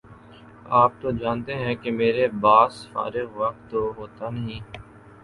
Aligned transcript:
آپ 0.77 0.91
تو 1.01 1.11
جانتے 1.13 1.55
ہیں 1.55 1.75
کہ 1.75 1.91
میرے 1.91 2.27
باس 2.41 2.87
فارغ 2.93 3.37
وقت 3.37 3.69
تو 3.71 3.91
ہوتا 3.97 4.29
نہیں 4.29 4.59